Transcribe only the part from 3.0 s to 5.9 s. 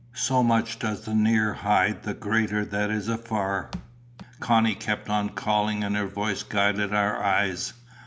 afar! Connie kept on calling,